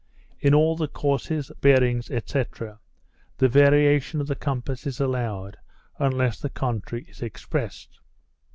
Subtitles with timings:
[0.39, 2.43] In all the courses, bearings, &c.,
[3.37, 5.57] the variation of the compass is allowed,
[5.99, 7.99] unless the contrary is expressed.